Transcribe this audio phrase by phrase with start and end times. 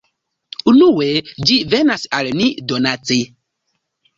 [0.71, 1.09] Unue,
[1.49, 3.21] ĝi venas al ni donace.